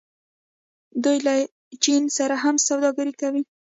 دوی 1.03 1.17
له 1.25 1.33
چین 1.83 2.03
سره 2.17 2.35
هم 2.43 2.55
سوداګري 2.67 3.13
کوي. 3.21 3.43